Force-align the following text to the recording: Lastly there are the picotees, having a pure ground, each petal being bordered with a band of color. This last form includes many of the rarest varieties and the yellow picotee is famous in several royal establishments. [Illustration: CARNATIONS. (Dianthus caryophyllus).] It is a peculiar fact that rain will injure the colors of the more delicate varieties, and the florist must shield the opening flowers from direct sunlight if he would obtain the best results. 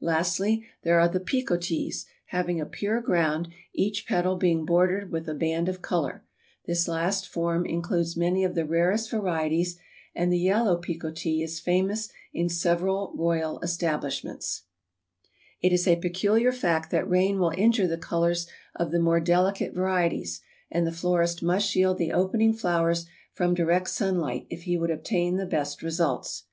Lastly 0.00 0.64
there 0.84 1.00
are 1.00 1.08
the 1.08 1.18
picotees, 1.18 2.06
having 2.26 2.60
a 2.60 2.64
pure 2.64 3.00
ground, 3.00 3.48
each 3.72 4.06
petal 4.06 4.36
being 4.36 4.64
bordered 4.64 5.10
with 5.10 5.28
a 5.28 5.34
band 5.34 5.68
of 5.68 5.82
color. 5.82 6.24
This 6.64 6.86
last 6.86 7.26
form 7.28 7.66
includes 7.66 8.16
many 8.16 8.44
of 8.44 8.54
the 8.54 8.64
rarest 8.64 9.10
varieties 9.10 9.80
and 10.14 10.32
the 10.32 10.38
yellow 10.38 10.76
picotee 10.76 11.42
is 11.42 11.58
famous 11.58 12.08
in 12.32 12.48
several 12.48 13.12
royal 13.16 13.60
establishments. 13.64 14.62
[Illustration: 15.60 15.60
CARNATIONS. 15.60 15.60
(Dianthus 15.60 15.60
caryophyllus).] 15.60 15.66
It 15.66 15.72
is 15.74 15.88
a 15.88 16.00
peculiar 16.36 16.52
fact 16.52 16.90
that 16.92 17.10
rain 17.10 17.40
will 17.40 17.52
injure 17.58 17.88
the 17.88 17.98
colors 17.98 18.46
of 18.76 18.92
the 18.92 19.00
more 19.00 19.18
delicate 19.18 19.74
varieties, 19.74 20.40
and 20.70 20.86
the 20.86 20.92
florist 20.92 21.42
must 21.42 21.68
shield 21.68 21.98
the 21.98 22.12
opening 22.12 22.52
flowers 22.52 23.06
from 23.32 23.54
direct 23.54 23.88
sunlight 23.90 24.46
if 24.48 24.62
he 24.62 24.78
would 24.78 24.92
obtain 24.92 25.36
the 25.36 25.46
best 25.46 25.82
results. 25.82 26.44